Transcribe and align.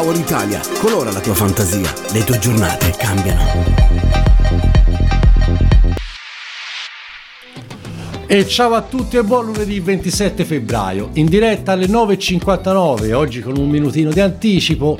Power 0.00 0.16
Italia, 0.16 0.60
colora 0.78 1.10
la 1.10 1.18
tua 1.18 1.34
fantasia, 1.34 1.92
le 2.12 2.22
tue 2.22 2.38
giornate 2.38 2.94
cambiano. 2.96 3.64
E 8.28 8.46
ciao 8.46 8.74
a 8.74 8.82
tutti 8.82 9.16
e 9.16 9.24
buon 9.24 9.46
lunedì 9.46 9.80
27 9.80 10.44
febbraio, 10.44 11.10
in 11.14 11.26
diretta 11.26 11.72
alle 11.72 11.86
9.59, 11.86 13.12
oggi 13.12 13.40
con 13.40 13.56
un 13.56 13.68
minutino 13.68 14.12
di 14.12 14.20
anticipo. 14.20 14.96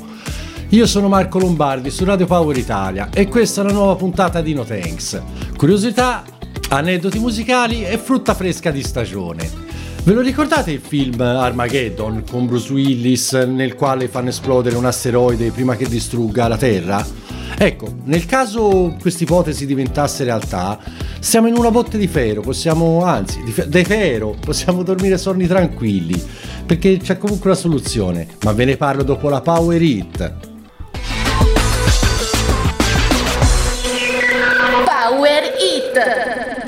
Io 0.71 0.87
sono 0.89 1.07
Marco 1.07 1.39
Lombardi 1.39 1.91
su 1.91 2.05
Radio 2.05 2.27
Power 2.27 2.57
Italia 2.57 3.09
e 3.15 3.29
questa 3.29 3.61
è 3.61 3.65
la 3.67 3.73
nuova 3.73 3.95
puntata 3.95 4.41
di 4.41 4.53
No 4.53 4.65
Thanks. 4.65 5.23
Curiosità, 5.57 6.25
aneddoti 6.71 7.21
musicali 7.21 7.85
e 7.85 7.99
frutta 7.99 8.35
fresca 8.35 8.73
di 8.73 8.83
stagione. 8.83 9.68
Ve 10.09 10.15
lo 10.15 10.23
ricordate 10.23 10.71
il 10.71 10.81
film 10.81 11.21
Armageddon 11.21 12.25
con 12.31 12.47
Bruce 12.47 12.73
Willis 12.73 13.33
nel 13.33 13.75
quale 13.75 14.09
fanno 14.09 14.31
esplodere 14.31 14.75
un 14.75 14.87
asteroide 14.87 15.51
prima 15.51 15.77
che 15.77 15.87
distrugga 15.87 16.49
la 16.49 16.57
Terra? 16.57 17.07
Ecco, 17.59 17.95
nel 18.05 18.25
caso 18.25 18.97
questa 18.99 19.25
ipotesi 19.25 19.67
diventasse 19.67 20.25
realtà, 20.25 20.79
siamo 21.21 21.47
in 21.47 21.59
una 21.59 21.71
botte 21.71 21.99
di 21.99 22.07
ferro, 22.07 22.41
possiamo, 22.41 23.05
anzi, 23.05 23.43
di, 23.43 23.53
fe- 23.53 23.69
ferro, 23.85 24.35
possiamo 24.41 24.83
dormire 24.83 25.19
sonni 25.19 25.47
tranquilli, 25.47 26.19
perché 26.65 26.97
c'è 26.97 27.19
comunque 27.19 27.51
una 27.51 27.59
soluzione, 27.59 28.29
ma 28.45 28.53
ve 28.53 28.65
ne 28.65 28.79
parlo 28.79 29.03
dopo 29.03 29.29
la 29.29 29.43
Power 29.43 29.83
Hit. 29.83 30.33
Power 34.87 35.43
Hit! 35.59 36.68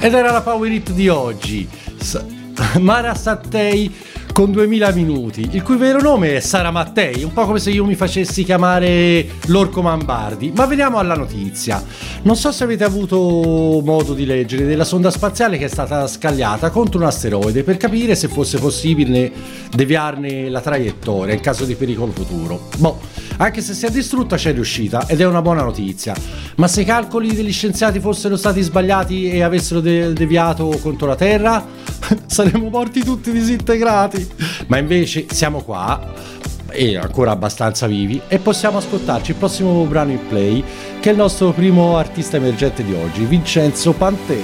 Ed 0.00 0.14
era 0.14 0.30
la 0.30 0.42
Power 0.42 0.70
Hit 0.70 0.92
di 0.92 1.08
oggi. 1.08 1.68
Mara 2.78 3.14
Sattei 3.14 3.92
con 4.32 4.52
2000 4.52 4.92
minuti, 4.92 5.48
il 5.50 5.62
cui 5.62 5.76
vero 5.76 6.00
nome 6.00 6.36
è 6.36 6.40
Sara 6.40 6.70
Mattei, 6.70 7.24
un 7.24 7.32
po' 7.32 7.44
come 7.44 7.58
se 7.58 7.70
io 7.70 7.84
mi 7.84 7.96
facessi 7.96 8.44
chiamare 8.44 9.26
Lorco 9.46 9.82
Mambardi. 9.82 10.52
Ma 10.54 10.66
veniamo 10.66 10.98
alla 10.98 11.16
notizia. 11.16 11.82
Non 12.22 12.36
so 12.36 12.52
se 12.52 12.62
avete 12.62 12.84
avuto 12.84 13.16
modo 13.84 14.14
di 14.14 14.24
leggere 14.24 14.64
della 14.64 14.84
sonda 14.84 15.10
spaziale 15.10 15.58
che 15.58 15.64
è 15.64 15.68
stata 15.68 16.06
scagliata 16.06 16.70
contro 16.70 17.00
un 17.00 17.06
asteroide 17.06 17.64
per 17.64 17.76
capire 17.76 18.14
se 18.14 18.28
fosse 18.28 18.58
possibile 18.58 19.32
deviarne 19.74 20.48
la 20.48 20.60
traiettoria 20.60 21.34
in 21.34 21.40
caso 21.40 21.64
di 21.64 21.74
pericolo 21.74 22.12
futuro. 22.12 22.68
Boh, 22.76 23.00
anche 23.38 23.60
se 23.60 23.72
si 23.72 23.86
è 23.86 23.90
distrutta 23.90 24.36
c'è 24.36 24.52
riuscita 24.52 25.06
ed 25.06 25.20
è 25.20 25.26
una 25.26 25.42
buona 25.42 25.62
notizia. 25.62 26.14
Ma 26.56 26.68
se 26.68 26.82
i 26.82 26.84
calcoli 26.84 27.34
degli 27.34 27.52
scienziati 27.52 28.00
fossero 28.00 28.36
stati 28.36 28.60
sbagliati 28.62 29.30
e 29.30 29.42
avessero 29.42 29.80
de- 29.80 30.12
deviato 30.12 30.78
contro 30.82 31.06
la 31.06 31.14
Terra, 31.14 31.64
saremmo 32.26 32.68
morti 32.68 33.04
tutti 33.04 33.30
disintegrati. 33.30 34.28
Ma 34.66 34.78
invece 34.78 35.26
siamo 35.30 35.62
qua 35.62 36.14
e 36.70 36.96
ancora 36.96 37.30
abbastanza 37.30 37.86
vivi 37.86 38.20
e 38.28 38.38
possiamo 38.38 38.78
ascoltarci 38.78 39.30
il 39.30 39.36
prossimo 39.38 39.82
brano 39.84 40.10
in 40.10 40.26
play 40.28 40.62
che 41.00 41.08
è 41.08 41.12
il 41.12 41.18
nostro 41.18 41.52
primo 41.52 41.96
artista 41.96 42.36
emergente 42.36 42.84
di 42.84 42.92
oggi, 42.92 43.24
Vincenzo 43.24 43.92
Pantè. 43.92 44.38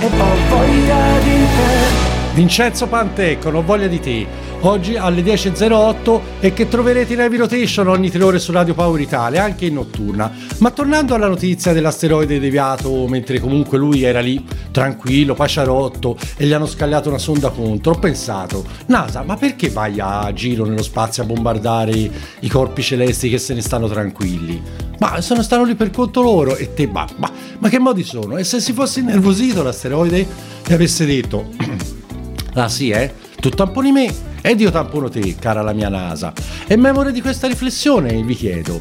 E 0.00 0.06
ho 0.06 0.48
voglia 0.48 1.18
di 1.22 1.30
te. 1.30 2.10
Vincenzo 2.34 2.86
Pantè, 2.86 3.38
con 3.38 3.54
Ho 3.54 3.62
voglia 3.62 3.86
di 3.86 4.00
te 4.00 4.26
oggi 4.62 4.96
alle 4.96 5.22
10.08 5.22 6.20
e 6.40 6.52
che 6.52 6.68
troverete 6.68 7.14
in 7.14 7.20
heavy 7.20 7.36
rotation 7.36 7.88
ogni 7.88 8.10
tre 8.10 8.22
ore 8.22 8.38
su 8.38 8.52
Radio 8.52 8.74
Power 8.74 9.00
Italia, 9.00 9.42
anche 9.42 9.66
in 9.66 9.74
notturna. 9.74 10.30
Ma 10.58 10.70
tornando 10.70 11.14
alla 11.14 11.28
notizia 11.28 11.72
dell'asteroide 11.72 12.38
deviato 12.38 13.06
mentre 13.08 13.40
comunque 13.40 13.78
lui 13.78 14.02
era 14.02 14.20
lì 14.20 14.44
tranquillo, 14.70 15.34
paciarotto 15.34 16.16
e 16.36 16.46
gli 16.46 16.52
hanno 16.52 16.66
scagliato 16.66 17.08
una 17.08 17.18
sonda 17.18 17.50
contro, 17.50 17.92
ho 17.92 17.98
pensato, 17.98 18.64
NASA, 18.86 19.22
ma 19.22 19.36
perché 19.36 19.68
vai 19.70 19.98
a 19.98 20.32
giro 20.32 20.64
nello 20.64 20.82
spazio 20.82 21.22
a 21.22 21.26
bombardare 21.26 22.10
i 22.40 22.48
corpi 22.48 22.82
celesti 22.82 23.28
che 23.28 23.38
se 23.38 23.54
ne 23.54 23.60
stanno 23.60 23.88
tranquilli? 23.88 24.60
Ma 24.98 25.20
sono 25.20 25.42
stanno 25.42 25.64
lì 25.64 25.74
per 25.74 25.90
conto 25.90 26.22
loro 26.22 26.56
e 26.56 26.74
te, 26.74 26.86
ma, 26.86 27.06
ma, 27.16 27.30
ma 27.58 27.68
che 27.68 27.78
modi 27.78 28.04
sono? 28.04 28.36
E 28.36 28.44
se 28.44 28.60
si 28.60 28.72
fosse 28.72 29.00
innervosito 29.00 29.62
l'asteroide 29.62 30.26
e 30.66 30.74
avesse 30.74 31.04
detto, 31.04 31.50
ah 32.54 32.68
sì 32.68 32.90
eh, 32.90 33.12
tu 33.40 33.48
tamponi 33.48 33.90
me 33.90 34.30
ed 34.42 34.60
io 34.60 34.70
tampono 34.70 35.08
te, 35.08 35.34
cara 35.36 35.62
la 35.62 35.72
mia 35.72 35.88
NASA. 35.88 36.34
E 36.66 36.76
memoria 36.76 37.10
di 37.10 37.22
questa 37.22 37.46
riflessione 37.46 38.22
vi 38.22 38.34
chiedo, 38.34 38.80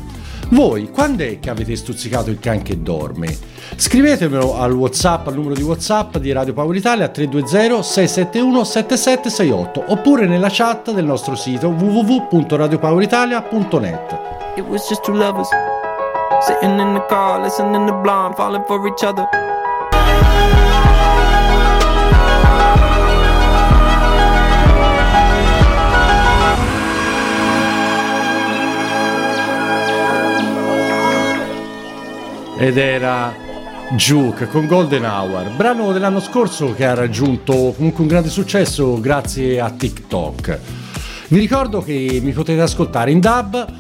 voi 0.50 0.90
quando 0.90 1.24
è 1.24 1.40
che 1.40 1.50
avete 1.50 1.78
stuzzicato 1.78 2.30
il 2.30 2.40
can 2.40 2.62
che 2.62 2.82
dorme? 2.82 3.34
Scrivetemelo 3.76 4.58
al 4.58 4.74
WhatsApp, 4.74 5.28
al 5.28 5.36
numero 5.36 5.54
di 5.54 5.62
WhatsApp 5.62 6.18
di 6.18 6.34
Radio 6.34 6.52
Power 6.54 6.76
Italia 6.76 7.08
320 7.08 7.82
671 7.82 8.64
7768 8.66 9.86
oppure 9.88 10.28
nella 10.28 10.50
chat 10.52 10.92
del 10.92 11.06
nostro 11.06 11.36
sito 11.36 11.70
www.radiopoweritalia.net. 11.70 14.20
It 14.58 14.66
was 14.68 14.86
just 14.90 15.06
two 15.06 15.14
lovers 15.14 15.48
sitting 16.42 16.78
in 16.80 16.96
the 16.96 17.06
car, 17.08 17.42
listening 17.42 17.88
to 17.88 17.94
blonde, 17.94 18.36
falling 18.36 18.66
for 18.66 18.86
each 18.88 19.04
other. 19.04 19.26
Ed 32.62 32.78
era 32.78 33.34
Juke 33.96 34.48
con 34.48 34.68
Golden 34.68 35.04
Hour, 35.04 35.50
brano 35.56 35.92
dell'anno 35.92 36.20
scorso 36.20 36.76
che 36.76 36.86
ha 36.86 36.94
raggiunto 36.94 37.74
comunque 37.76 38.04
un 38.04 38.08
grande 38.08 38.30
successo 38.30 39.00
grazie 39.00 39.60
a 39.60 39.72
TikTok. 39.72 40.60
Vi 41.30 41.40
ricordo 41.40 41.82
che 41.82 42.20
mi 42.22 42.32
potete 42.34 42.62
ascoltare 42.62 43.10
in 43.10 43.20
dub 43.20 43.74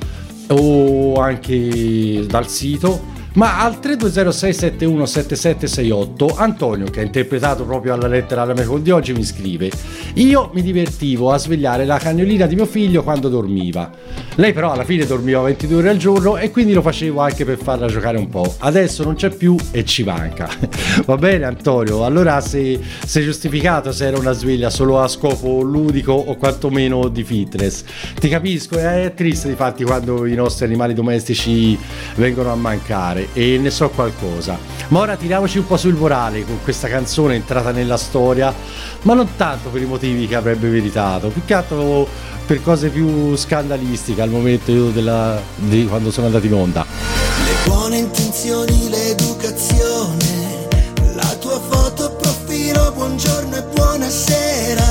o 0.47 1.13
anche 1.21 2.25
dal 2.25 2.47
sito 2.47 3.10
ma 3.33 3.61
al 3.61 3.79
32067177768 3.81 6.33
Antonio, 6.35 6.87
che 6.87 6.99
ha 6.99 7.03
interpretato 7.03 7.63
proprio 7.63 7.93
alla 7.93 8.07
lettera 8.07 8.43
mail 8.45 8.81
di 8.81 8.91
oggi, 8.91 9.13
mi 9.13 9.23
scrive: 9.23 9.71
Io 10.15 10.49
mi 10.53 10.61
divertivo 10.61 11.31
a 11.31 11.37
svegliare 11.37 11.85
la 11.85 11.97
cagnolina 11.97 12.45
di 12.45 12.55
mio 12.55 12.65
figlio 12.65 13.03
quando 13.03 13.29
dormiva. 13.29 13.89
Lei, 14.35 14.51
però, 14.53 14.71
alla 14.71 14.83
fine 14.83 15.05
dormiva 15.05 15.39
22 15.41 15.77
ore 15.77 15.89
al 15.89 15.97
giorno 15.97 16.35
e 16.37 16.51
quindi 16.51 16.73
lo 16.73 16.81
facevo 16.81 17.21
anche 17.21 17.45
per 17.45 17.57
farla 17.57 17.87
giocare 17.87 18.17
un 18.17 18.27
po'. 18.27 18.53
Adesso 18.57 19.03
non 19.03 19.15
c'è 19.15 19.29
più 19.29 19.55
e 19.71 19.85
ci 19.85 20.03
manca. 20.03 20.49
Va 21.05 21.15
bene, 21.15 21.45
Antonio? 21.45 22.03
Allora, 22.03 22.41
se 22.41 22.77
sei 23.05 23.23
giustificato 23.23 23.93
se 23.93 24.07
era 24.07 24.17
una 24.17 24.33
sveglia 24.33 24.69
solo 24.69 24.99
a 24.99 25.07
scopo 25.07 25.61
ludico 25.61 26.11
o 26.11 26.35
quantomeno 26.35 27.07
di 27.07 27.23
fitness, 27.23 27.85
ti 28.19 28.27
capisco. 28.27 28.77
È 28.77 29.13
triste, 29.15 29.47
difatti, 29.47 29.85
quando 29.85 30.25
i 30.25 30.33
nostri 30.33 30.65
animali 30.65 30.93
domestici 30.93 31.79
vengono 32.15 32.51
a 32.51 32.55
mancare 32.55 33.20
fare 33.21 33.27
e 33.33 33.57
ne 33.57 33.69
so 33.69 33.89
qualcosa. 33.89 34.57
Ma 34.89 34.99
ora 34.99 35.15
tiriamoci 35.15 35.59
un 35.59 35.67
po' 35.67 35.77
sul 35.77 35.95
morale 35.95 36.45
con 36.45 36.59
questa 36.63 36.87
canzone 36.87 37.35
entrata 37.35 37.71
nella 37.71 37.97
storia, 37.97 38.53
ma 39.03 39.13
non 39.13 39.29
tanto 39.35 39.69
per 39.69 39.81
i 39.81 39.85
motivi 39.85 40.27
che 40.27 40.35
avrebbe 40.35 40.67
meritato, 40.67 41.29
più 41.29 41.43
che 41.45 41.53
altro 41.53 42.07
per 42.45 42.61
cose 42.61 42.89
più 42.89 43.35
scandalistiche 43.35 44.21
al 44.21 44.29
momento 44.29 44.89
della, 44.89 45.39
di 45.55 45.85
quando 45.87 46.11
sono 46.11 46.25
andati 46.27 46.47
in 46.47 46.53
onda. 46.53 46.85
Le 47.45 47.69
buone 47.69 47.97
intenzioni, 47.97 48.89
l'educazione, 48.89 50.67
la 51.13 51.35
tua 51.39 51.59
foto 51.59 52.11
profilo, 52.15 52.91
buongiorno 52.93 53.55
e 53.55 53.63
buonasera, 53.73 54.90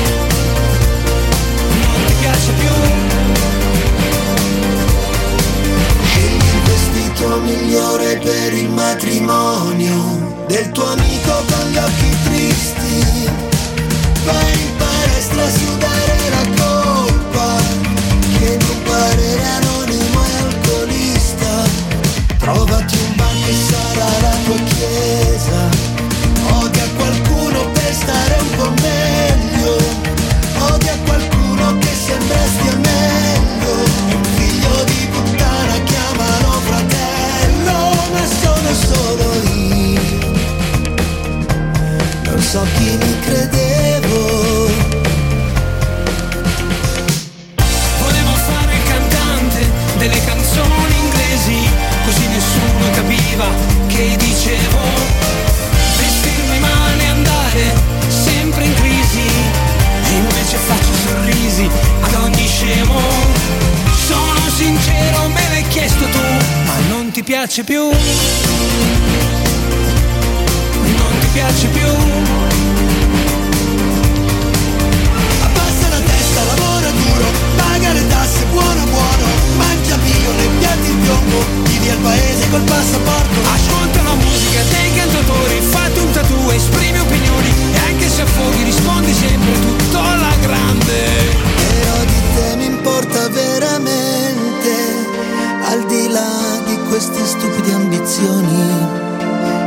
Migliore 7.51 8.17
per 8.17 8.53
il 8.53 8.69
matrimonio 8.69 10.45
del 10.47 10.71
tuo 10.71 10.85
amico 10.85 11.31
con 11.49 11.69
gli 11.69 11.77
occhi 11.77 12.17
tristi. 12.23 13.29
Vai 14.23 14.53
in 14.53 14.75
palestra 14.77 15.43
a 15.43 15.49
sudare 15.49 16.10
ti 67.21 67.31
piace 67.31 67.63
più. 67.63 67.81
Non 67.81 67.93
ti 71.19 71.27
piace 71.33 71.67
più. 71.67 71.87
Abbassa 75.43 75.87
la 75.89 75.99
testa, 75.99 76.43
lavora 76.49 76.89
duro, 76.89 77.25
paga 77.57 77.93
le 77.93 78.07
tasse, 78.07 78.45
buono 78.51 78.85
buono, 78.85 79.25
mangia 79.57 79.97
bio 79.97 80.31
nei 80.35 80.49
piatti 80.57 80.89
in 80.89 81.01
piombo, 81.01 81.37
vivi 81.69 81.89
al 81.89 81.97
paese 81.97 82.49
col 82.49 82.61
passaporto. 82.61 83.39
Ascolta 83.53 84.01
la 84.01 84.15
musica 84.15 84.63
dei 84.71 84.93
cantautori, 84.95 85.61
fatti 85.61 85.99
un 85.99 86.11
tatu, 86.11 86.49
esprimi 86.49 86.99
opinioni 86.99 87.53
e 87.73 87.77
anche 87.87 88.09
se 88.09 88.21
affoghi 88.21 88.63
rispondi 88.63 89.13
sempre 89.13 89.59
tutto 89.59 89.99
alla 89.99 90.33
grande. 90.41 91.37
Però 91.55 91.97
di 92.03 92.21
te 92.35 92.55
mi 92.55 92.65
importa 92.65 93.29
veramente, 93.29 94.73
al 95.69 95.85
di 95.85 96.07
là 96.09 96.50
di 96.71 96.77
queste 96.87 97.25
stupide 97.25 97.73
ambizioni. 97.73 98.59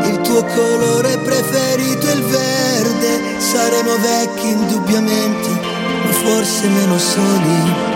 Il 0.08 0.20
tuo 0.22 0.42
colore 0.42 1.18
preferito 1.18 2.06
è 2.06 2.12
il 2.14 2.22
verde, 2.22 3.40
saremo 3.40 3.96
vecchi 3.98 4.48
indubbiamente, 4.48 5.48
ma 5.48 6.12
forse 6.12 6.66
meno 6.68 6.98
soli. 6.98 7.93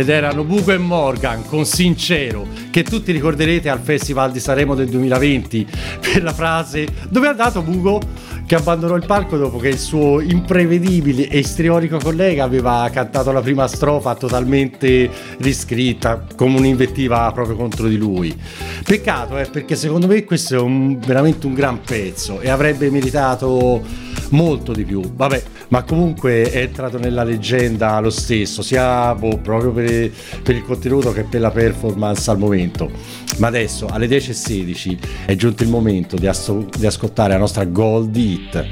Ed 0.00 0.08
erano 0.08 0.44
Bugo 0.44 0.72
e 0.72 0.78
Morgan 0.78 1.44
con 1.44 1.66
Sincero, 1.66 2.46
che 2.70 2.84
tutti 2.84 3.12
ricorderete 3.12 3.68
al 3.68 3.80
Festival 3.80 4.32
di 4.32 4.40
Sanremo 4.40 4.74
del 4.74 4.88
2020 4.88 5.66
per 6.00 6.22
la 6.22 6.32
frase 6.32 6.88
Dove 7.10 7.26
è 7.26 7.28
andato 7.28 7.60
Bugo? 7.60 8.00
Che 8.46 8.54
abbandonò 8.54 8.96
il 8.96 9.04
palco 9.04 9.36
dopo 9.36 9.58
che 9.58 9.68
il 9.68 9.78
suo 9.78 10.20
imprevedibile 10.20 11.28
e 11.28 11.40
istrionico 11.40 11.98
collega 11.98 12.44
aveva 12.44 12.88
cantato 12.90 13.30
la 13.30 13.42
prima 13.42 13.68
strofa 13.68 14.14
totalmente 14.14 15.10
riscritta, 15.36 16.24
come 16.34 16.56
un'invettiva 16.56 17.30
proprio 17.34 17.56
contro 17.56 17.86
di 17.86 17.98
lui. 17.98 18.34
Peccato, 18.82 19.36
eh, 19.36 19.44
perché 19.44 19.76
secondo 19.76 20.06
me 20.06 20.24
questo 20.24 20.54
è 20.54 20.58
un- 20.58 20.98
veramente 20.98 21.46
un 21.46 21.52
gran 21.52 21.82
pezzo 21.82 22.40
e 22.40 22.48
avrebbe 22.48 22.90
meritato 22.90 23.82
molto 24.30 24.72
di 24.72 24.84
più. 24.84 25.02
Vabbè, 25.14 25.42
ma 25.70 25.82
comunque 25.82 26.50
è 26.50 26.58
entrato 26.58 26.98
nella 26.98 27.22
leggenda 27.22 27.98
lo 28.00 28.10
stesso, 28.10 28.62
sia 28.62 29.14
boh, 29.14 29.38
proprio 29.38 29.72
per, 29.72 30.10
per 30.42 30.54
il 30.54 30.62
contenuto 30.62 31.12
che 31.12 31.24
per 31.24 31.40
la 31.40 31.50
performance 31.50 32.30
al 32.30 32.38
momento. 32.38 32.90
Ma 33.38 33.48
adesso 33.48 33.86
alle 33.86 34.06
10.16 34.06 34.98
è 35.26 35.34
giunto 35.36 35.62
il 35.62 35.68
momento 35.68 36.16
di, 36.16 36.26
asso- 36.26 36.66
di 36.76 36.86
ascoltare 36.86 37.32
la 37.32 37.38
nostra 37.38 37.64
Gold 37.64 38.16
Hit. 38.16 38.66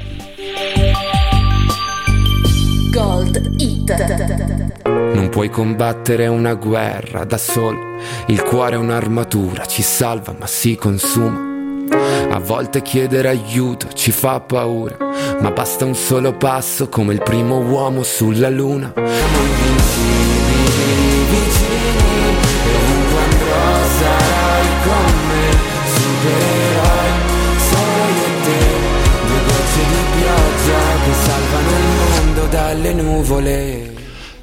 Gold 2.91 3.53
Hit. 3.57 4.77
Non 4.85 5.29
puoi 5.29 5.49
combattere 5.49 6.27
una 6.27 6.55
guerra 6.55 7.23
da 7.23 7.37
solo. 7.37 7.79
Il 8.27 8.43
cuore 8.43 8.75
è 8.75 8.77
un'armatura, 8.77 9.65
ci 9.65 9.81
salva 9.81 10.35
ma 10.37 10.47
si 10.47 10.75
consuma. 10.75 11.48
A 11.91 12.39
volte 12.39 12.81
chiedere 12.81 13.29
aiuto 13.29 13.87
ci 13.93 14.11
fa 14.11 14.39
paura, 14.39 14.95
ma 15.41 15.51
basta 15.51 15.85
un 15.85 15.95
solo 15.95 16.33
passo 16.33 16.89
come 16.89 17.13
il 17.13 17.21
primo 17.21 17.59
uomo 17.59 18.03
sulla 18.03 18.49
luna. 18.49 18.93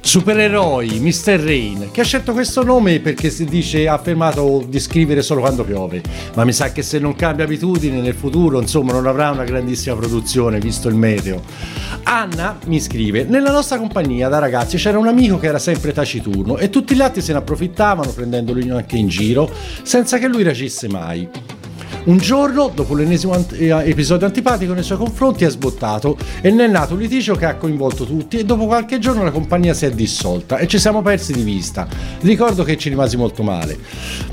Supereroi, 0.07 1.01
Mr. 1.01 1.37
Rain, 1.37 1.89
che 1.91 1.99
ha 1.99 2.05
scelto 2.05 2.31
questo 2.31 2.63
nome 2.63 3.01
perché 3.01 3.29
si 3.29 3.43
dice 3.43 3.89
ha 3.89 3.95
affermato 3.95 4.63
di 4.65 4.79
scrivere 4.79 5.21
solo 5.21 5.41
quando 5.41 5.65
piove, 5.65 6.01
ma 6.33 6.45
mi 6.45 6.53
sa 6.53 6.71
che 6.71 6.81
se 6.81 6.97
non 6.97 7.13
cambia 7.13 7.43
abitudine 7.43 7.99
nel 7.99 8.13
futuro, 8.13 8.61
insomma, 8.61 8.93
non 8.93 9.05
avrà 9.05 9.31
una 9.31 9.43
grandissima 9.43 9.97
produzione 9.97 10.59
visto 10.59 10.87
il 10.87 10.95
meteo. 10.95 11.41
Anna 12.03 12.57
mi 12.67 12.79
scrive: 12.79 13.25
Nella 13.25 13.51
nostra 13.51 13.77
compagnia 13.77 14.29
da 14.29 14.39
ragazzi 14.39 14.77
c'era 14.77 14.97
un 14.97 15.07
amico 15.07 15.39
che 15.39 15.47
era 15.47 15.59
sempre 15.59 15.91
taciturno 15.91 16.55
e 16.55 16.69
tutti 16.69 16.95
gli 16.95 17.01
altri 17.01 17.21
se 17.21 17.33
ne 17.33 17.39
approfittavano 17.39 18.09
prendendolo 18.11 18.77
anche 18.77 18.95
in 18.95 19.09
giro 19.09 19.51
senza 19.81 20.19
che 20.19 20.27
lui 20.29 20.43
reagisse 20.43 20.87
mai. 20.87 21.27
Un 22.07 22.19
giorno, 22.19 22.71
dopo 22.73 22.95
l'ennesimo 22.95 23.33
ant- 23.33 23.51
eh, 23.51 23.67
episodio 23.89 24.27
antipatico 24.27 24.71
nei 24.71 24.83
suoi 24.83 24.97
confronti, 24.97 25.43
è 25.43 25.49
sbottato 25.49 26.17
e 26.39 26.49
ne 26.51 26.63
è 26.63 26.67
nato 26.69 26.93
un 26.93 27.01
litigio 27.01 27.35
che 27.35 27.43
ha 27.43 27.55
coinvolto 27.55 28.05
tutti 28.05 28.37
e 28.37 28.45
dopo 28.45 28.65
qualche 28.65 28.97
giorno 28.97 29.25
la 29.25 29.31
compagnia 29.31 29.73
si 29.73 29.87
è 29.87 29.91
dissolta 29.91 30.57
e 30.57 30.67
ci 30.67 30.79
siamo 30.79 31.01
persi 31.01 31.33
di 31.33 31.41
vista. 31.41 31.85
Ricordo 32.21 32.63
che 32.63 32.77
ci 32.77 32.87
rimasi 32.87 33.17
molto 33.17 33.43
male. 33.43 33.77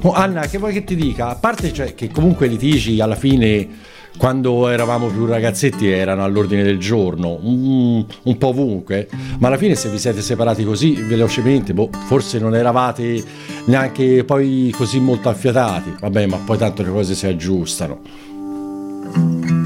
Oh, 0.02 0.12
Anna, 0.12 0.46
che 0.46 0.58
vuoi 0.58 0.72
che 0.72 0.84
ti 0.84 0.94
dica? 0.94 1.30
A 1.30 1.34
parte 1.34 1.72
cioè, 1.72 1.96
che 1.96 2.12
comunque 2.12 2.46
i 2.46 2.50
litigi 2.50 3.00
alla 3.00 3.16
fine 3.16 3.68
quando 4.16 4.68
eravamo 4.68 5.08
più 5.08 5.26
ragazzetti 5.26 5.88
erano 5.88 6.24
all'ordine 6.24 6.62
del 6.62 6.78
giorno, 6.78 7.38
un, 7.42 8.04
un 8.22 8.38
po' 8.38 8.48
ovunque, 8.48 9.08
ma 9.38 9.48
alla 9.48 9.56
fine 9.56 9.74
se 9.74 9.88
vi 9.88 9.98
siete 9.98 10.22
separati 10.22 10.64
così 10.64 10.94
velocemente, 10.94 11.74
boh, 11.74 11.90
forse 12.06 12.38
non 12.38 12.54
eravate 12.54 13.22
neanche 13.66 14.24
poi 14.24 14.72
così 14.76 15.00
molto 15.00 15.28
affiatati, 15.28 15.94
vabbè, 16.00 16.26
ma 16.26 16.36
poi 16.38 16.58
tanto 16.58 16.82
le 16.82 16.90
cose 16.90 17.14
si 17.14 17.26
aggiustano. 17.26 18.00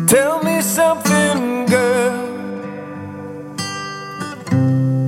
Tell 0.06 0.40
me 0.42 0.62
something, 0.62 1.68
girl. 1.68 2.26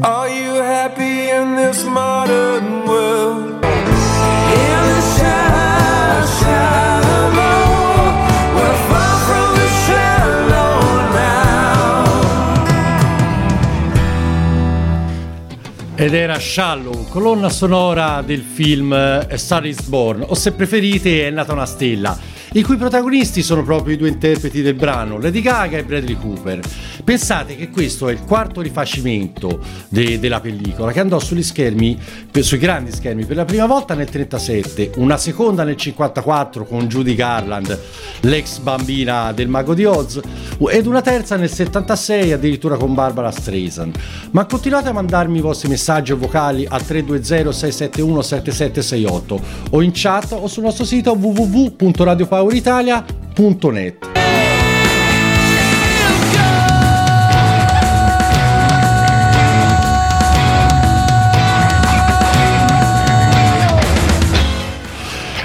Are 0.03 0.29
you 0.29 0.61
happy 0.61 1.31
in 1.31 1.57
this 1.57 1.85
modern 1.85 2.85
world? 2.87 3.60
Ed 16.01 16.15
era 16.15 16.39
Shallow, 16.39 17.07
colonna 17.11 17.51
sonora 17.51 18.23
del 18.23 18.41
film 18.41 18.91
A 18.93 19.37
Star 19.37 19.67
is 19.67 19.83
Born, 19.83 20.25
o 20.27 20.35
se 20.35 20.53
preferite 20.53 21.27
È 21.27 21.31
nata 21.31 21.53
una 21.53 21.67
stella. 21.67 22.19
I 22.53 22.63
cui 22.63 22.77
protagonisti 22.77 23.43
sono 23.43 23.63
proprio 23.63 23.95
i 23.95 23.97
due 23.97 24.09
interpreti 24.09 24.61
del 24.61 24.75
brano, 24.75 25.21
Lady 25.21 25.41
Gaga 25.41 25.79
e 25.79 25.85
Bradley 25.85 26.17
Cooper. 26.17 26.61
Pensate 27.05 27.55
che 27.55 27.71
questo 27.71 28.09
è 28.09 28.13
il 28.13 28.23
quarto 28.23 28.61
rifacimento 28.61 29.61
de- 29.89 30.19
della 30.19 30.41
pellicola 30.41 30.91
che 30.91 30.99
andò 30.99 31.21
sugli 31.21 31.45
schermi, 31.45 31.97
sui 32.41 32.59
grandi 32.59 32.91
schermi 32.91 33.25
per 33.25 33.37
la 33.37 33.45
prima 33.45 33.67
volta 33.67 33.95
nel 33.95 34.09
37, 34.09 34.93
una 34.97 35.17
seconda 35.17 35.63
nel 35.63 35.77
54 35.77 36.65
con 36.65 36.89
Judy 36.89 37.15
Garland, 37.15 37.79
l'ex 38.23 38.59
bambina 38.59 39.31
del 39.33 39.49
mago 39.49 39.73
di 39.75 39.85
Oz, 39.85 40.21
ed 40.69 40.87
una 40.87 41.03
terza 41.03 41.37
nel 41.37 41.51
76 41.51 42.33
addirittura 42.33 42.77
con 42.77 42.95
Barbara 42.95 43.31
Streisand. 43.31 43.97
Ma 44.33 44.45
continuate 44.47 44.89
a 44.89 44.93
mandarmi 44.93 45.39
i 45.39 45.41
vostri 45.41 45.69
messaggi 45.69 46.13
o 46.13 46.17
vocali 46.17 46.67
al 46.69 46.85
320 46.85 47.53
671 47.53 48.23
7768 48.23 49.41
o 49.71 49.83
in 49.83 49.91
chat 49.95 50.33
o 50.33 50.49
sul 50.49 50.65
nostro 50.65 50.85
sito 50.85 51.15
www.radiopoweritalia.net. 52.41 54.09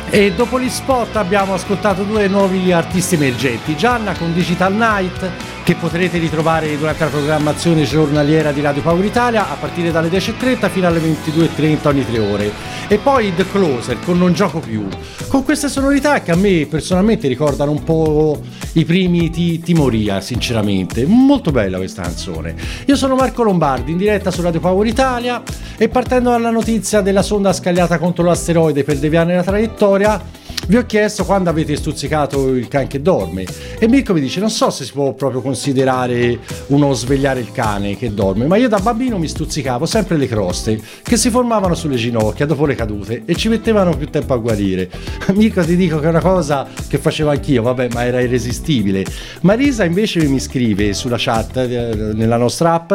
E 0.10 0.32
dopo 0.32 0.60
gli 0.62 0.70
spot 0.70 1.18
abbiamo 1.18 1.54
ascoltato 1.54 2.04
due 2.04 2.30
nuovi 2.30 2.72
artisti 2.72 3.16
emergenti, 3.16 3.76
Gianna 3.76 4.16
con 4.16 4.34
Digital 4.34 4.74
Night 4.74 5.30
che 5.66 5.74
potrete 5.74 6.20
ritrovare 6.20 6.78
durante 6.78 7.06
la 7.06 7.10
programmazione 7.10 7.86
giornaliera 7.86 8.52
di 8.52 8.62
Radio 8.62 8.84
Power 8.84 9.04
Italia 9.04 9.50
a 9.50 9.56
partire 9.56 9.90
dalle 9.90 10.10
10.30 10.10 10.70
fino 10.70 10.86
alle 10.86 11.00
22.30 11.00 11.88
ogni 11.88 12.06
tre 12.06 12.20
ore. 12.20 12.52
E 12.88 13.00
poi 13.00 13.34
The 13.34 13.50
Closer 13.50 13.98
con 14.06 14.20
Non 14.20 14.32
Gioco 14.32 14.60
Più. 14.60 14.88
Con 15.28 15.44
queste 15.44 15.68
sonorità 15.68 16.22
che 16.22 16.30
a 16.32 16.36
me 16.36 16.68
personalmente 16.70 17.28
ricordano 17.28 17.72
un 17.72 17.84
po' 17.84 18.40
i 18.74 18.86
primi 18.86 19.32
ti- 19.32 19.58
Timoria 19.58 20.22
sinceramente. 20.22 21.04
Molto 21.08 21.50
bella 21.50 21.78
questa 21.78 22.04
canzone. 22.04 22.54
Io 22.86 22.96
sono 22.96 23.16
Marco 23.16 23.42
Lombardi 23.42 23.90
in 23.90 23.98
diretta 23.98 24.30
su 24.30 24.44
Radio 24.44 24.60
Power 24.60 24.86
Italia. 24.86 25.42
E 25.78 25.90
partendo 25.90 26.30
dalla 26.30 26.52
notizia 26.52 27.02
della 27.02 27.24
sonda 27.24 27.52
scagliata 27.52 27.98
contro 27.98 28.24
l'asteroide 28.24 28.84
per 28.84 29.00
deviare 29.00 29.34
la 29.34 29.44
traiettoria 29.44 30.44
vi 30.68 30.78
ho 30.78 30.86
chiesto 30.86 31.26
quando 31.26 31.50
avete 31.50 31.76
stuzzicato 31.76 32.50
il 32.56 32.68
can 32.68 32.88
che 32.88 33.02
dorme. 33.02 33.46
E 33.78 33.88
Mirko 33.88 34.14
mi 34.14 34.22
dice 34.22 34.40
non 34.40 34.50
so 34.50 34.70
se 34.70 34.84
si 34.84 34.92
può 34.92 35.14
proprio 35.14 35.42
considerare 35.42 36.40
uno 36.68 36.94
svegliare 36.94 37.40
il 37.40 37.52
cane 37.52 37.96
che 37.98 38.14
dorme 38.14 38.48
ma 38.48 38.56
io 38.56 38.68
da 38.68 38.80
bambino 38.80 39.18
mi 39.18 39.28
stuzzicavo 39.28 39.86
sempre 39.86 40.18
le 40.18 40.28
croste 40.28 40.80
che 41.04 41.18
si 41.18 41.30
formavano 41.30 41.76
sulle 41.76 41.96
ginocchia 41.96 42.46
dopo 42.46 42.66
le 42.66 42.76
cadute 42.76 43.24
e 43.26 43.36
ci 43.36 43.50
mettevano 43.50 43.96
più 43.96 44.10
tempo 44.10 44.34
a 44.34 44.38
guarire. 44.38 44.90
Mirko 45.34 45.64
ti 45.64 45.76
dico 45.76 46.00
che 46.00 46.06
è 46.06 46.10
una 46.10 46.22
cosa 46.22 46.68
che 46.88 46.98
facevo 46.98 47.30
anch'io 47.30 47.62
vabbè 47.62 47.90
ma 47.94 48.06
era 48.06 48.22
irresistibile. 48.22 49.06
Marisa 49.42 49.84
invece 49.84 50.26
mi 50.26 50.40
scrive 50.40 50.94
sulla 50.94 51.18
chat 51.18 51.58
eh, 51.58 52.14
nella 52.14 52.38
nostra 52.38 52.74
app 52.74 52.94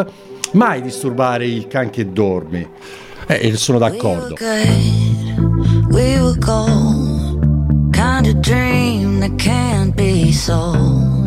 mai 0.52 0.83
disturbare 0.83 1.47
il 1.47 1.67
can 1.69 1.90
che 1.90 2.11
dorme. 2.12 2.69
E 3.26 3.57
sono 3.57 3.79
d'accordo. 3.79 4.35
We 5.90 6.19
that 9.21 9.39
can't 9.39 9.95
be 9.97 10.33
sold. 10.33 11.20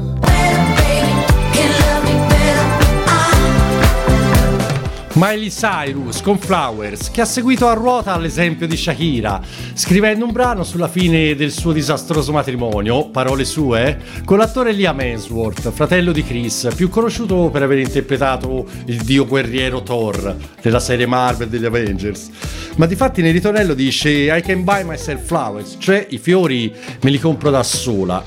Miley 5.15 5.51
Cyrus 5.51 6.23
con 6.23 6.39
Flowers, 6.39 7.11
che 7.11 7.21
ha 7.21 7.25
seguito 7.25 7.67
a 7.67 7.73
ruota 7.73 8.17
l'esempio 8.17 8.65
di 8.65 8.75
Shakira, 8.75 9.39
scrivendo 9.75 10.25
un 10.25 10.31
brano 10.31 10.63
sulla 10.63 10.87
fine 10.87 11.35
del 11.35 11.51
suo 11.51 11.71
disastroso 11.71 12.31
matrimonio, 12.31 13.09
parole 13.09 13.45
sue, 13.45 13.99
con 14.25 14.39
l'attore 14.39 14.71
Liam 14.71 14.99
Hemsworth, 14.99 15.71
fratello 15.71 16.11
di 16.11 16.23
Chris, 16.23 16.67
più 16.75 16.89
conosciuto 16.89 17.51
per 17.51 17.61
aver 17.61 17.77
interpretato 17.77 18.65
il 18.85 19.03
dio 19.03 19.27
guerriero 19.27 19.83
Thor 19.83 20.35
nella 20.63 20.79
serie 20.79 21.05
Marvel 21.05 21.49
degli 21.49 21.65
Avengers. 21.65 22.31
Ma 22.75 22.87
di 22.87 22.95
fatti 22.95 23.21
nel 23.21 23.33
ritornello 23.33 23.75
dice 23.75 24.09
I 24.09 24.41
can 24.41 24.63
buy 24.63 24.83
myself 24.83 25.23
flowers, 25.27 25.75
cioè 25.77 26.07
i 26.09 26.17
fiori 26.17 26.73
me 27.01 27.11
li 27.11 27.19
compro 27.19 27.51
da 27.51 27.61
sola. 27.61 28.23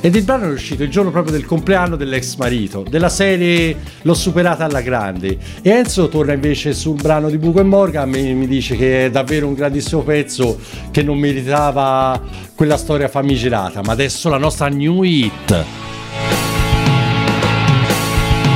Ed 0.00 0.14
il 0.14 0.22
brano 0.22 0.46
è 0.46 0.52
uscito 0.52 0.82
il 0.82 0.90
giorno 0.90 1.10
proprio 1.10 1.32
del 1.32 1.44
compleanno 1.44 1.96
dell'ex 1.96 2.36
marito, 2.36 2.82
della 2.88 3.10
serie 3.10 3.76
L'ho 4.02 4.14
superata 4.14 4.64
alla 4.64 4.80
grande. 4.80 5.36
E 5.60 5.68
Enzo 5.68 6.08
torna 6.08 6.29
invece 6.32 6.72
sul 6.72 6.94
brano 7.00 7.28
di 7.28 7.38
Buco 7.38 7.60
e 7.60 7.64
Morgan, 7.64 8.08
mi, 8.08 8.34
mi 8.34 8.46
dice 8.46 8.76
che 8.76 9.06
è 9.06 9.10
davvero 9.10 9.46
un 9.46 9.54
grandissimo 9.54 10.02
pezzo 10.02 10.58
che 10.90 11.02
non 11.02 11.18
meritava 11.18 12.20
quella 12.54 12.76
storia 12.76 13.08
famigerata. 13.08 13.82
Ma 13.82 13.92
adesso 13.92 14.28
la 14.28 14.38
nostra 14.38 14.68
new 14.68 15.02
hit. 15.02 15.64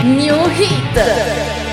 New 0.04 0.36
Hit. 0.58 1.63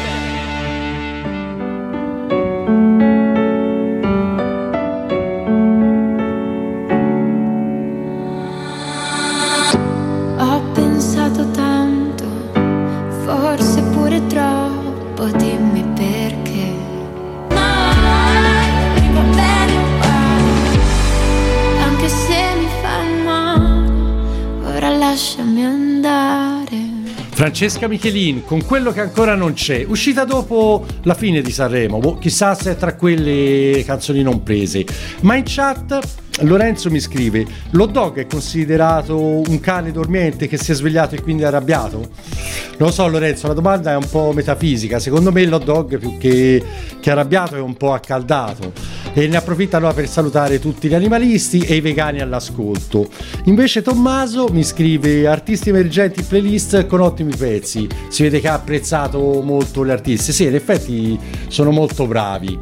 Francesca 27.62 27.88
Michelin 27.88 28.44
con 28.44 28.66
quello 28.66 28.92
che 28.92 29.02
ancora 29.02 29.36
non 29.36 29.54
c'è, 29.54 29.86
uscita 29.88 30.26
dopo 30.26 30.84
la 31.04 31.14
fine 31.14 31.44
di 31.44 31.52
Sanremo, 31.52 32.00
boh, 32.00 32.18
chissà 32.18 32.56
se 32.56 32.72
è 32.72 32.76
tra 32.76 32.96
quelle 32.96 33.84
canzoni 33.86 34.24
non 34.24 34.42
prese. 34.42 34.84
Ma 35.20 35.36
in 35.36 35.44
chat 35.46 36.00
Lorenzo 36.40 36.90
mi 36.90 37.00
scrive: 37.00 37.46
Lo 37.74 37.86
dog 37.86 38.18
è 38.18 38.26
considerato 38.26 39.16
un 39.16 39.60
cane 39.60 39.92
dormiente 39.92 40.48
che 40.48 40.58
si 40.58 40.72
è 40.72 40.74
svegliato 40.74 41.14
e 41.14 41.22
quindi 41.22 41.44
è 41.44 41.46
arrabbiato? 41.46 41.98
Non 41.98 42.90
lo 42.90 42.92
so, 42.92 43.08
Lorenzo, 43.08 43.46
la 43.46 43.54
domanda 43.54 43.92
è 43.92 43.96
un 43.96 44.10
po' 44.10 44.32
metafisica. 44.34 44.98
Secondo 44.98 45.32
me, 45.32 45.46
l'hot 45.46 45.64
dog 45.64 46.00
più 46.00 46.18
che, 46.18 46.64
che 47.00 47.12
arrabbiato 47.12 47.58
è 47.58 47.60
un 47.60 47.78
po' 47.78 47.94
accaldato. 47.94 48.74
E 49.14 49.28
ne 49.28 49.36
approfitto 49.36 49.76
allora 49.76 49.94
per 49.94 50.08
salutare 50.08 50.60
tutti 50.60 50.88
gli 50.88 50.94
animalisti 50.94 51.60
e 51.60 51.76
i 51.76 51.82
vegani 51.82 52.22
all'ascolto. 52.22 53.10
Invece, 53.46 53.82
Tommaso 53.82 54.48
mi 54.52 54.64
scrive: 54.64 55.28
Artisti 55.28 55.70
emergenti 55.70 56.24
playlist 56.24 56.88
con 56.88 57.02
ottimi 57.02 57.36
pezzi. 57.36 57.88
Si 58.08 58.24
vede 58.24 58.40
che 58.40 58.48
ha 58.48 58.54
apprezzato 58.54 59.42
molto 59.42 59.86
gli 59.86 59.90
artisti. 59.90 60.32
Sì, 60.32 60.46
in 60.46 60.56
effetti 60.56 61.20
sono 61.50 61.72
molto 61.72 62.08
bravi. 62.08 62.58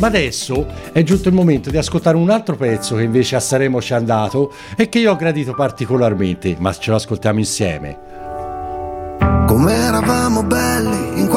Ma 0.00 0.08
adesso 0.08 0.66
è 0.92 1.02
giunto 1.04 1.28
il 1.28 1.34
momento 1.34 1.70
di 1.70 1.78
ascoltare 1.78 2.16
un 2.16 2.28
altro 2.28 2.56
pezzo 2.56 2.96
che 2.96 3.02
invece 3.02 3.36
a 3.36 3.40
Sanremo 3.40 3.80
ci 3.80 3.92
è 3.92 3.96
andato 3.96 4.52
e 4.76 4.88
che 4.88 4.98
io 4.98 5.12
ho 5.12 5.16
gradito 5.16 5.54
particolarmente, 5.54 6.56
ma 6.58 6.72
ce 6.72 6.90
lo 6.90 6.96
ascoltiamo 6.96 7.38
insieme. 7.38 7.98
Come 9.46 9.72
eravamo 9.72 10.42
belli 10.42 10.93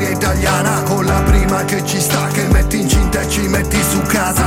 storia 0.00 0.10
italiana 0.10 0.82
Con 0.82 1.04
la 1.04 1.20
prima 1.22 1.64
che 1.64 1.84
ci 1.84 2.00
sta 2.00 2.26
Che 2.28 2.44
metti 2.48 2.80
incinta 2.80 3.20
e 3.20 3.28
ci 3.28 3.46
metti 3.48 3.80
su 3.82 4.00
casa. 4.02 4.44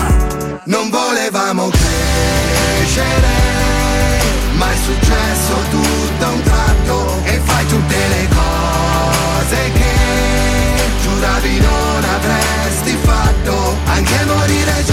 Non 0.66 0.90
volevamo 0.90 1.70
crescere 1.70 3.28
Ma 4.56 4.72
è 4.72 4.76
successo 4.76 5.54
tutto 5.70 6.26
a 6.26 6.30
un 6.30 6.42
tratto 6.42 7.22
E 7.24 7.40
fai 7.44 7.66
tutte 7.68 7.96
le 7.96 8.28
cose 8.30 9.72
che 9.74 9.92
Giuravi 11.02 11.60
non 11.60 12.04
avresti 12.04 12.98
fatto 13.04 13.78
Anche 13.86 14.26
morire 14.26 14.84
giovani 14.86 14.93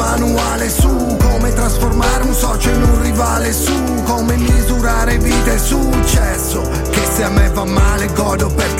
manuale 0.00 0.70
su 0.70 1.16
Come 1.20 1.52
trasformare 1.52 2.24
un 2.24 2.32
socio 2.32 2.70
in 2.70 2.82
un 2.82 3.02
rivale 3.02 3.52
su 3.52 4.02
Come 4.04 4.36
misurare 4.36 5.18
vita 5.18 5.52
e 5.52 5.58
successo 5.58 6.62
Che 6.90 7.04
se 7.12 7.22
a 7.24 7.28
me 7.28 7.50
va 7.50 7.64
male 7.64 8.06
godo 8.14 8.48
perché 8.48 8.79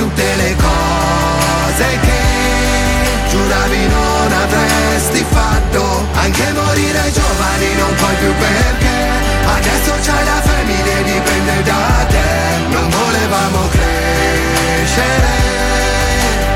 tutte 0.00 0.34
le 0.36 0.56
cose 0.56 1.86
che 2.00 3.28
giuravi 3.28 3.86
non 3.88 4.32
avresti 4.32 5.24
fatto. 5.28 6.06
Anche 6.14 6.52
morire 6.52 7.12
giovani 7.12 7.74
non 7.76 7.94
puoi 7.96 8.14
più 8.18 8.32
perché 8.38 8.96
adesso 9.44 9.92
c'hai 10.02 10.24
la 10.24 10.40
famiglia 10.40 11.02
dipende 11.02 11.62
da 11.64 12.06
te. 12.08 12.28
Non 12.70 12.88
volevamo 12.88 13.68
crescere 13.68 15.32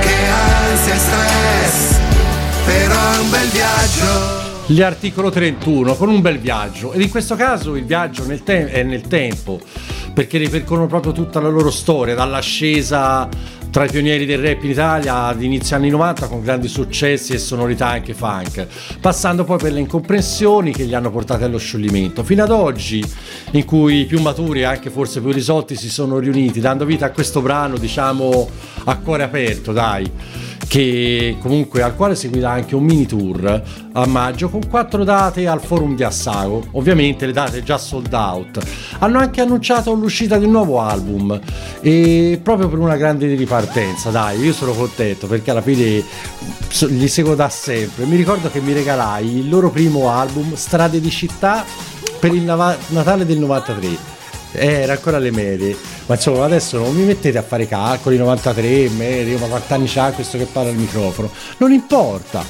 che 0.01 0.17
ansia 0.71 0.95
e 0.95 0.99
stress 0.99 1.99
però 2.65 3.13
è 3.13 3.19
un 3.19 3.31
bel 3.31 3.49
viaggio. 3.49 4.43
Gli 4.67 4.81
articolo 4.81 5.29
31 5.29 5.95
con 5.97 6.09
un 6.09 6.23
bel 6.23 6.39
viaggio. 6.39 6.93
Ed 6.93 7.03
in 7.03 7.11
questo 7.11 7.37
caso 7.37 7.77
il 7.77 7.85
viaggio 7.85 8.25
nel 8.25 8.43
te- 8.43 8.71
è 8.71 8.83
nel 8.83 9.03
tempo 9.03 9.61
perché 10.15 10.39
ripercorrono 10.39 10.87
proprio 10.87 11.13
tutta 11.13 11.41
la 11.41 11.49
loro 11.49 11.71
storia 11.71 12.15
dall'ascesa 12.15 13.29
tra 13.75 13.87
i 13.87 13.91
pionieri 13.91 14.25
del 14.25 14.39
rap 14.39 14.63
in 14.63 14.71
Italia 14.71 15.25
ad 15.25 15.43
inizio 15.43 15.75
anni 15.75 15.91
90 15.91 16.29
con 16.29 16.41
grandi 16.43 16.69
successi 16.69 17.33
e 17.33 17.39
sonorità 17.39 17.89
anche 17.89 18.15
funk, 18.15 18.69
passando 19.01 19.43
poi 19.43 19.59
per 19.59 19.73
le 19.73 19.81
incomprensioni 19.81 20.71
che 20.71 20.85
li 20.85 20.95
hanno 20.95 21.11
portati 21.11 21.43
allo 21.43 21.59
scioglimento, 21.59 22.23
fino 22.23 22.45
ad 22.45 22.53
oggi 22.53 23.05
in 23.51 23.65
cui 23.65 24.03
i 24.03 24.05
più 24.05 24.21
maturi 24.21 24.61
e 24.61 24.63
anche 24.65 24.91
forse 24.91 25.21
più 25.21 25.33
risolti 25.33 25.75
si 25.75 25.91
sono 25.91 26.21
riuniti, 26.21 26.61
dando 26.61 26.85
vita 26.85 27.07
a 27.07 27.11
questo 27.11 27.43
brano 27.43 27.77
diciamo 27.77 28.49
a 28.85 28.97
cuore 28.99 29.25
aperto, 29.25 29.73
dai 29.73 30.09
che 30.75 31.37
comunque 31.41 31.83
al 31.83 31.95
quale 31.95 32.15
seguirà 32.15 32.51
anche 32.51 32.75
un 32.75 32.83
mini 32.83 33.07
tour 33.07 33.63
a 33.93 34.07
maggio 34.07 34.49
con 34.49 34.67
quattro 34.69 35.05
date 35.05 35.47
al 35.47 35.61
forum 35.61 35.95
di 35.95 36.03
Assago. 36.03 36.65
Ovviamente 36.73 37.27
le 37.27 37.33
date 37.33 37.63
già 37.63 37.79
sold 37.79 38.13
out. 38.13 38.59
Hanno 38.99 39.19
anche 39.19 39.41
annunciato 39.41 39.93
l'uscita 39.93 40.37
di 40.37 40.45
un 40.45 40.51
nuovo 40.51 40.81
album 40.81 41.39
e 41.81 42.41
proprio 42.43 42.69
per 42.69 42.79
una 42.79 42.97
grande 42.97 43.29
ripartenza 43.65 44.11
dai 44.11 44.41
io 44.41 44.53
sono 44.53 44.73
contento 44.73 45.27
perché 45.27 45.51
alla 45.51 45.63
fine 45.63 46.05
li 46.89 47.09
seguo 47.09 47.35
da 47.35 47.49
sempre 47.49 48.05
mi 48.05 48.17
ricordo 48.17 48.51
che 48.51 48.61
mi 48.61 48.73
regalai 48.73 49.39
il 49.39 49.49
loro 49.49 49.71
primo 49.71 50.11
album 50.11 50.55
Strade 50.55 51.01
di 51.01 51.11
città 51.11 51.65
per 52.21 52.33
il 52.33 52.43
Nava- 52.43 52.77
Natale 52.89 53.25
del 53.25 53.39
93 53.39 54.13
eh, 54.57 54.67
era 54.67 54.93
ancora 54.93 55.17
alle 55.17 55.33
medie. 55.33 55.77
Ma 56.07 56.15
insomma, 56.15 56.45
adesso 56.45 56.79
non 56.79 56.95
mi 56.95 57.03
mettete 57.03 57.39
a 57.39 57.43
fare 57.43 57.67
calcoli 57.67 58.17
93, 58.17 58.89
medie, 58.91 59.37
ma 59.37 59.47
quanti 59.47 59.73
anni 59.73 59.87
c'ha 59.89 60.13
questo 60.13 60.39
che 60.39 60.45
parla 60.45 60.71
al 60.71 60.77
microfono? 60.77 61.29
Non 61.57 61.73
importa. 61.73 62.45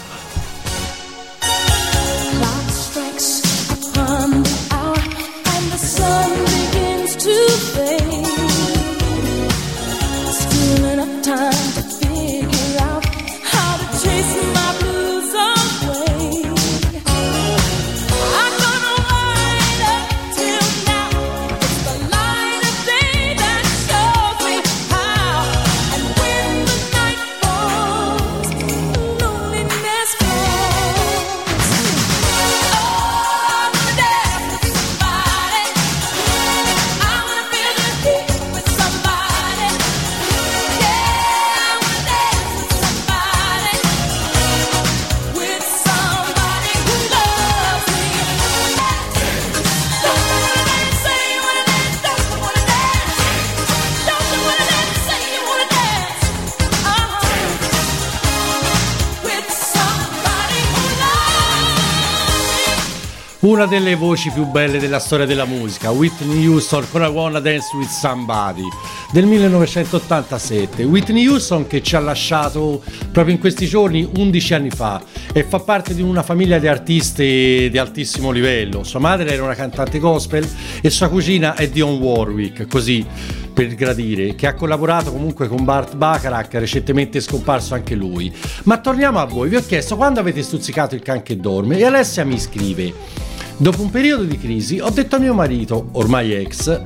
Una 63.54 63.66
delle 63.66 63.94
voci 63.94 64.32
più 64.32 64.46
belle 64.46 64.80
della 64.80 64.98
storia 64.98 65.26
della 65.26 65.44
musica, 65.44 65.92
Whitney 65.92 66.44
Houston 66.44 66.84
con 66.90 67.02
I 67.02 67.06
Wanna 67.06 67.38
Dance 67.38 67.68
with 67.76 67.88
Somebody 67.88 68.66
del 69.12 69.26
1987. 69.26 70.82
Whitney 70.82 71.24
Houston 71.28 71.68
che 71.68 71.80
ci 71.80 71.94
ha 71.94 72.00
lasciato 72.00 72.82
proprio 73.12 73.32
in 73.32 73.38
questi 73.38 73.68
giorni 73.68 74.10
11 74.12 74.54
anni 74.54 74.70
fa 74.70 75.00
e 75.32 75.44
fa 75.44 75.60
parte 75.60 75.94
di 75.94 76.02
una 76.02 76.24
famiglia 76.24 76.58
di 76.58 76.66
artisti 76.66 77.68
di 77.70 77.78
altissimo 77.78 78.32
livello. 78.32 78.82
Sua 78.82 78.98
madre 78.98 79.32
era 79.32 79.44
una 79.44 79.54
cantante 79.54 80.00
gospel 80.00 80.44
e 80.82 80.90
sua 80.90 81.06
cugina 81.06 81.54
è 81.54 81.68
Dionne 81.68 81.98
Warwick, 81.98 82.66
così 82.66 83.06
per 83.54 83.72
gradire, 83.76 84.34
che 84.34 84.48
ha 84.48 84.54
collaborato 84.54 85.12
comunque 85.12 85.46
con 85.46 85.62
Bart 85.62 85.94
Bacharach, 85.94 86.54
recentemente 86.54 87.20
scomparso 87.20 87.74
anche 87.74 87.94
lui. 87.94 88.34
Ma 88.64 88.78
torniamo 88.78 89.20
a 89.20 89.26
voi, 89.26 89.48
vi 89.48 89.54
ho 89.54 89.64
chiesto 89.64 89.94
quando 89.94 90.18
avete 90.18 90.42
stuzzicato 90.42 90.96
il 90.96 91.02
can 91.02 91.22
che 91.22 91.36
dorme 91.36 91.78
e 91.78 91.84
Alessia 91.84 92.24
mi 92.24 92.40
scrive 92.40 93.32
Dopo 93.56 93.82
un 93.82 93.90
periodo 93.90 94.24
di 94.24 94.38
crisi 94.38 94.80
ho 94.80 94.90
detto 94.90 95.16
a 95.16 95.18
mio 95.18 95.34
marito, 95.34 95.88
ormai 95.92 96.34
ex, 96.34 96.82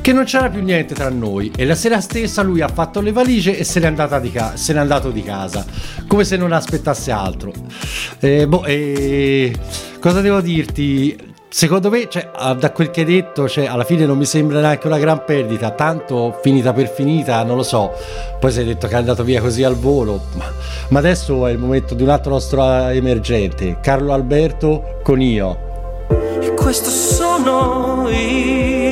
che 0.00 0.12
non 0.12 0.24
c'era 0.24 0.50
più 0.50 0.62
niente 0.62 0.94
tra 0.94 1.08
noi 1.08 1.50
e 1.56 1.64
la 1.64 1.74
sera 1.74 2.00
stessa 2.00 2.42
lui 2.42 2.60
ha 2.60 2.68
fatto 2.68 3.00
le 3.00 3.12
valigie 3.12 3.56
e 3.56 3.64
se 3.64 3.80
n'è, 3.80 3.94
ca- 3.94 4.56
se 4.56 4.72
n'è 4.72 4.78
andato 4.78 5.10
di 5.10 5.22
casa, 5.22 5.64
come 6.06 6.24
se 6.24 6.36
non 6.36 6.52
aspettasse 6.52 7.10
altro. 7.10 7.52
Eh, 8.18 8.46
boh, 8.46 8.64
eh, 8.64 9.54
cosa 9.98 10.20
devo 10.20 10.40
dirti? 10.40 11.28
secondo 11.50 11.90
me, 11.90 12.08
cioè, 12.08 12.30
ah, 12.32 12.54
da 12.54 12.70
quel 12.70 12.90
che 12.90 13.00
hai 13.00 13.06
detto, 13.06 13.48
cioè, 13.48 13.66
alla 13.66 13.84
fine 13.84 14.06
non 14.06 14.16
mi 14.16 14.24
sembra 14.24 14.60
neanche 14.60 14.86
una 14.86 14.98
gran 14.98 15.24
perdita. 15.24 15.70
Tanto 15.72 16.38
finita 16.42 16.72
per 16.72 16.88
finita, 16.88 17.42
non 17.42 17.56
lo 17.56 17.62
so. 17.62 17.92
Poi 18.38 18.50
sei 18.52 18.64
detto 18.64 18.86
che 18.86 18.94
è 18.94 18.98
andato 18.98 19.24
via 19.24 19.40
così 19.40 19.64
al 19.64 19.74
volo. 19.74 20.22
Ma, 20.34 20.44
ma 20.88 20.98
adesso 21.00 21.46
è 21.46 21.50
il 21.50 21.58
momento 21.58 21.94
di 21.94 22.02
un 22.02 22.08
altro 22.08 22.32
nostro 22.32 22.62
ah, 22.62 22.94
emergente, 22.94 23.78
Carlo 23.82 24.12
Alberto 24.12 25.00
con 25.02 25.20
io. 25.20 25.68
E 26.38 26.54
questo 26.54 26.90
sono 26.90 28.08
io. 28.08 28.90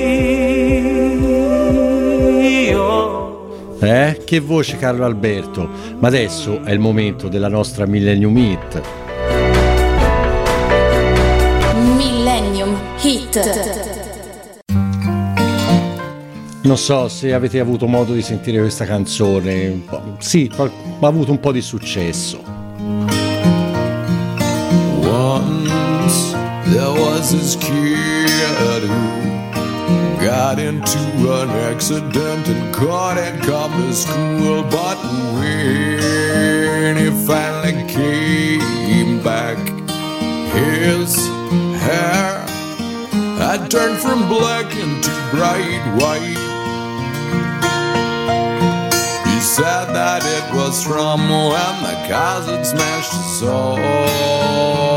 Eh? 3.81 4.21
Che 4.25 4.41
voce 4.41 4.77
Carlo 4.77 5.05
Alberto. 5.05 5.69
Ma 5.99 6.09
adesso 6.09 6.63
è 6.65 6.73
il 6.73 6.81
momento 6.81 7.29
della 7.29 7.49
nostra 7.49 7.87
Millennium 7.87 8.37
Hit. 8.37 8.83
Millennium 11.97 12.77
Hit. 13.01 13.41
Non 16.63 16.77
so 16.77 17.09
se 17.09 17.33
avete 17.33 17.61
avuto 17.61 17.87
modo 17.87 18.13
di 18.13 18.23
sentire 18.23 18.59
questa 18.59 18.85
canzone. 18.85 19.85
Sì, 20.19 20.51
ha 20.57 20.71
avuto 21.01 21.31
un 21.31 21.41
po' 21.41 21.53
di 21.53 21.63
successo. 21.63 22.59
There 25.01 25.78
was 27.19 27.33
this 27.33 27.57
kid 27.57 28.83
who 28.83 30.25
got 30.25 30.57
into 30.61 30.99
an 31.41 31.51
accident 31.73 32.47
and 32.47 32.73
couldn't 32.73 33.41
come 33.43 33.73
to 33.73 33.93
school. 33.93 34.63
But 34.63 34.99
when 35.35 36.97
he 36.97 37.11
finally 37.27 37.93
came 37.93 39.21
back, 39.21 39.59
his 40.55 41.17
hair 41.83 42.47
had 43.43 43.69
turned 43.69 43.99
from 43.99 44.29
black 44.29 44.73
into 44.77 45.11
bright 45.33 45.83
white. 45.99 46.39
He 49.27 49.41
said 49.41 49.87
that 49.93 50.23
it 50.25 50.55
was 50.55 50.85
from 50.85 51.29
when 51.29 51.75
the 51.83 51.97
had 52.47 52.65
smashed 52.65 53.41
so 53.41 53.75
hard. 53.75 54.88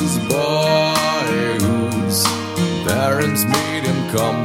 This 0.00 0.18
boy 0.26 1.58
whose 1.60 2.24
parents 2.84 3.44
made 3.44 3.84
him 3.84 4.10
come 4.10 4.43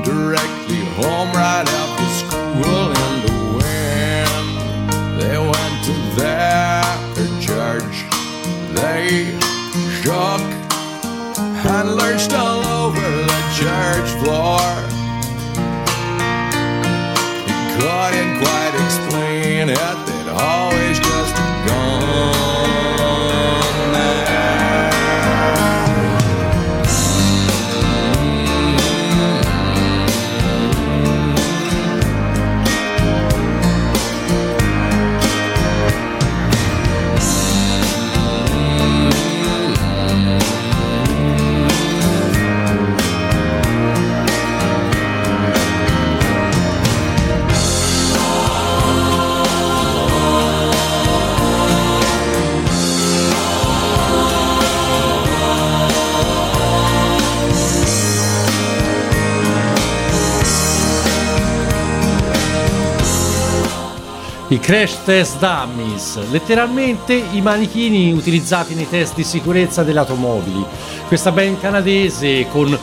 I 64.51 64.59
crash 64.59 65.03
test 65.03 65.37
dummies, 65.37 66.17
letteralmente 66.31 67.13
i 67.13 67.39
manichini 67.39 68.11
utilizzati 68.11 68.73
nei 68.73 68.89
test 68.89 69.13
di 69.13 69.23
sicurezza 69.23 69.83
delle 69.83 69.99
automobili. 69.99 70.65
Questa 71.07 71.31
band 71.31 71.59
canadese 71.59 72.47
con 72.49 72.75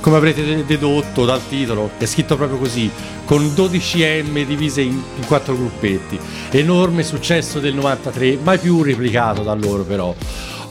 come 0.00 0.16
avrete 0.16 0.64
dedotto 0.64 1.24
dal 1.24 1.46
titolo, 1.48 1.90
è 1.98 2.06
scritto 2.06 2.34
proprio 2.34 2.58
così, 2.58 2.90
con 3.24 3.54
12 3.54 4.22
M 4.24 4.44
divise 4.44 4.80
in, 4.80 5.00
in 5.16 5.26
quattro 5.26 5.54
gruppetti. 5.54 6.18
Enorme 6.50 7.04
successo 7.04 7.60
del 7.60 7.74
93, 7.74 8.38
mai 8.42 8.58
più 8.58 8.82
replicato 8.82 9.42
da 9.42 9.54
loro 9.54 9.84
però. 9.84 10.12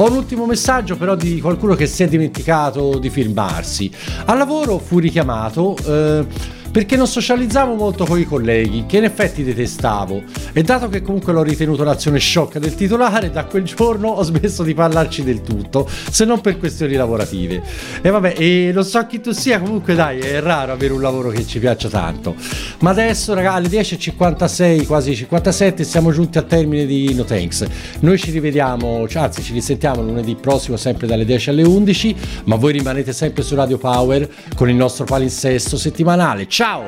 Ho 0.02 0.06
un 0.06 0.16
ultimo 0.18 0.46
messaggio 0.46 0.98
però 0.98 1.16
di 1.16 1.40
qualcuno 1.40 1.76
che 1.76 1.86
si 1.86 2.04
è 2.04 2.10
dimenticato 2.10 3.00
di 3.00 3.10
filmarsi. 3.10 3.90
Al 4.26 4.38
lavoro 4.38 4.80
fu 4.80 5.00
richiamato 5.00 5.78
eh, 5.86 6.58
perché 6.72 6.96
non 6.96 7.08
socializzavo 7.08 7.74
molto 7.76 8.06
con 8.06 8.20
i 8.20 8.26
colleghi, 8.26 8.86
che 8.86 8.98
in 8.98 9.06
effetti 9.06 9.44
detestavo. 9.44 10.24
E 10.54 10.62
dato 10.64 10.90
che 10.90 11.02
comunque 11.02 11.34
l'ho 11.34 11.44
ritenuto 11.44 11.84
l'azione 11.84 12.20
sciocca 12.20 12.60
del 12.60 12.76
titolare, 12.76 13.32
da 13.32 13.46
quel 13.46 13.64
giorno 13.64 14.10
ho 14.10 14.24
smesso 14.24 14.64
di 14.64 14.74
parlarci 14.74 15.24
del 15.24 15.42
tutto, 15.42 15.88
se 15.90 16.26
non 16.26 16.42
per 16.42 16.58
questioni 16.58 16.94
lavorative. 16.96 17.62
E 18.02 18.10
vabbè, 18.10 18.36
e 18.38 18.72
non 18.74 18.84
so 18.84 19.06
chi 19.08 19.20
tu 19.20 19.32
sia, 19.32 19.60
comunque 19.60 19.96
dai, 19.96 20.20
è 20.20 20.40
raro 20.42 20.74
avere 20.74 20.94
un 20.94 21.02
lavoro 21.02 21.30
che 21.30 21.46
ci 21.46 21.60
piaccia 21.60 21.90
tanto. 21.90 22.36
Ma 22.80 22.92
adesso, 22.92 23.34
raga, 23.34 23.54
alle 23.54 23.68
10.56, 23.68 24.86
quasi 24.86 25.16
57, 25.16 25.84
siamo 25.84 26.12
giunti 26.12 26.38
al 26.38 26.46
termine 26.46 26.86
di 26.86 27.14
No 27.14 27.24
Thanks. 27.24 27.66
Noi 28.02 28.18
ci 28.18 28.32
rivediamo, 28.32 29.08
anzi 29.14 29.42
ci 29.42 29.54
risentiamo 29.54 30.02
lunedì 30.02 30.36
prossimo, 30.36 30.78
sempre 30.78 31.08
dalle 31.08 31.26
10 31.26 31.50
alle 31.50 31.64
11, 31.64 32.16
ma 32.46 32.56
voi 32.56 32.74
rimanete 32.74 33.14
sempre 33.14 33.44
su 33.44 33.56
Radio 33.56 33.78
Power 33.78 34.30
con 34.56 34.70
il 34.70 34.76
nostro 34.76 35.06
palinsesto 35.06 35.78
settimanale. 35.78 36.48
Ciao! 36.60 36.84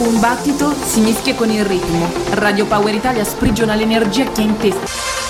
Un 0.00 0.18
battito 0.18 0.74
si 0.84 1.00
mischia 1.00 1.36
con 1.36 1.48
il 1.48 1.64
ritmo. 1.64 2.10
Radio 2.30 2.66
Power 2.66 2.92
Italia 2.92 3.22
sprigiona 3.22 3.76
l'energia 3.76 4.24
che 4.32 4.40
è 4.40 4.44
in 4.44 4.56
testa. 4.56 5.21